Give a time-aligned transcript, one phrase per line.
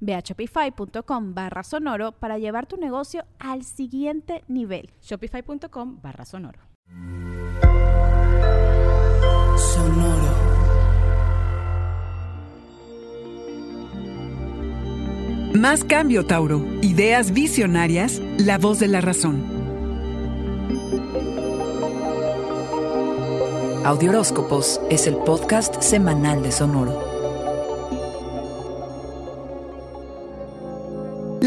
[0.00, 4.90] Ve a shopify.com barra sonoro para llevar tu negocio al siguiente nivel.
[5.02, 6.60] Shopify.com barra sonoro.
[9.56, 10.48] Sonoro.
[15.54, 16.64] Más cambio, Tauro.
[16.82, 19.58] Ideas visionarias, la voz de la razón.
[23.84, 27.07] Audioróscopos es el podcast semanal de Sonoro.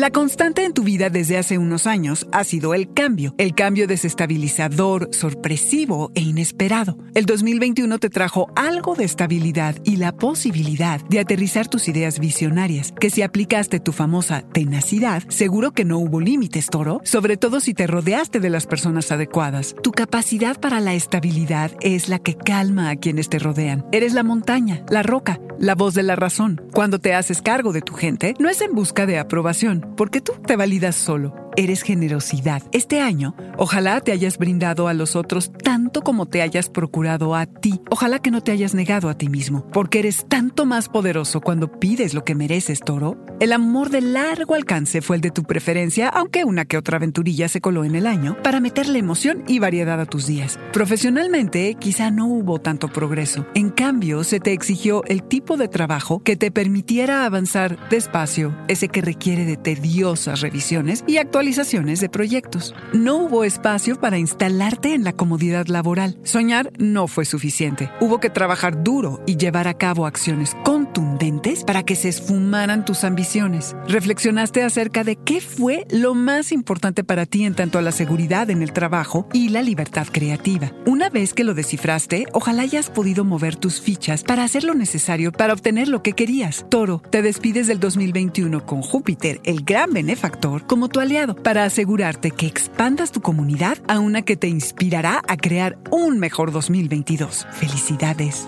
[0.02, 3.86] La constante en tu vida desde hace unos años ha sido el cambio, el cambio
[3.86, 6.98] desestabilizador, sorpresivo e inesperado.
[7.14, 12.96] El 2021 te trajo algo de estabilidad y la posibilidad de aterrizar tus ideas visionarias,
[13.00, 17.76] que si aplicaste tu famosa tenacidad, seguro que no hubo límites, toro, sobre todo si
[17.76, 19.76] te rodeaste de las personas adecuadas.
[19.84, 23.86] Tu capacidad para la estabilidad es la que calma a quienes te rodean.
[23.92, 26.62] Eres la montaña, la roca, la voz de la razón.
[26.74, 30.34] Cuando te haces cargo de tu gente, no es en busca de aprobación, porque tú
[30.46, 32.64] te validas solo eres generosidad.
[32.72, 37.46] Este año, ojalá te hayas brindado a los otros tanto como te hayas procurado a
[37.46, 37.82] ti.
[37.92, 41.72] Ojalá que no te hayas negado a ti mismo, porque eres tanto más poderoso cuando
[41.80, 43.24] pides lo que mereces, toro.
[43.40, 47.48] El amor de largo alcance fue el de tu preferencia, aunque una que otra aventurilla
[47.48, 50.60] se coló en el año, para meterle emoción y variedad a tus días.
[50.74, 53.46] Profesionalmente, quizá no hubo tanto progreso.
[53.54, 58.88] En cambio, se te exigió el tipo de trabajo que te permitiera avanzar despacio, ese
[58.88, 62.74] que requiere de tediosas revisiones y actuar de proyectos.
[62.94, 66.18] No hubo espacio para instalarte en la comodidad laboral.
[66.24, 67.92] Soñar no fue suficiente.
[68.00, 73.04] Hubo que trabajar duro y llevar a cabo acciones contundentes para que se esfumaran tus
[73.04, 73.76] ambiciones.
[73.88, 78.50] Reflexionaste acerca de qué fue lo más importante para ti en tanto a la seguridad
[78.50, 80.72] en el trabajo y la libertad creativa.
[80.86, 85.34] Una vez que lo descifraste, ojalá hayas podido mover tus fichas para hacer lo necesario
[85.34, 86.66] para obtener lo que querías.
[86.70, 92.32] Toro, te despides del 2021 con Júpiter, el gran benefactor, como tu aliado para asegurarte
[92.32, 97.48] que expandas tu comunidad a una que te inspirará a crear un mejor 2022.
[97.52, 98.48] Felicidades.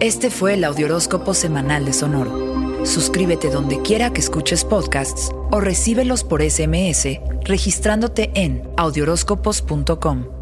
[0.00, 2.84] Este fue el Audioróscopo Semanal de Sonoro.
[2.84, 10.41] Suscríbete donde quiera que escuches podcasts o recíbelos por SMS registrándote en audioróscopos.com.